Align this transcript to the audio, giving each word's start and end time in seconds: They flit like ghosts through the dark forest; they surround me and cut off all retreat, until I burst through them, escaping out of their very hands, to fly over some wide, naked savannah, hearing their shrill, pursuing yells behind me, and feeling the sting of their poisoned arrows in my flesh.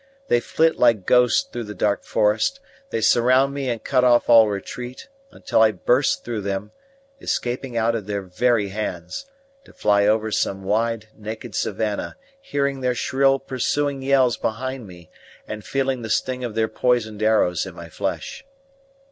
They 0.29 0.39
flit 0.39 0.77
like 0.79 1.05
ghosts 1.05 1.47
through 1.47 1.65
the 1.65 1.75
dark 1.75 2.03
forest; 2.03 2.59
they 2.89 3.01
surround 3.01 3.53
me 3.53 3.69
and 3.69 3.83
cut 3.83 4.03
off 4.03 4.29
all 4.29 4.49
retreat, 4.49 5.07
until 5.29 5.61
I 5.61 5.71
burst 5.71 6.25
through 6.25 6.41
them, 6.41 6.71
escaping 7.19 7.77
out 7.77 7.93
of 7.93 8.07
their 8.07 8.23
very 8.23 8.69
hands, 8.69 9.27
to 9.63 9.71
fly 9.73 10.07
over 10.07 10.31
some 10.31 10.63
wide, 10.63 11.09
naked 11.15 11.53
savannah, 11.53 12.17
hearing 12.41 12.81
their 12.81 12.95
shrill, 12.95 13.37
pursuing 13.37 14.01
yells 14.01 14.37
behind 14.37 14.87
me, 14.87 15.11
and 15.47 15.63
feeling 15.63 16.01
the 16.01 16.09
sting 16.09 16.43
of 16.43 16.55
their 16.55 16.67
poisoned 16.67 17.21
arrows 17.21 17.67
in 17.67 17.75
my 17.75 17.87
flesh. 17.87 18.43